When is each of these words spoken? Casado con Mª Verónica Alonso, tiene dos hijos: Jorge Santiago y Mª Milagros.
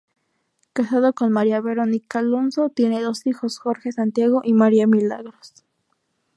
Casado 0.73 1.13
con 1.13 1.31
Mª 1.31 1.61
Verónica 1.61 2.17
Alonso, 2.17 2.69
tiene 2.71 3.01
dos 3.03 3.27
hijos: 3.27 3.59
Jorge 3.59 3.91
Santiago 3.91 4.41
y 4.43 4.53
Mª 4.53 4.87
Milagros. 4.87 5.63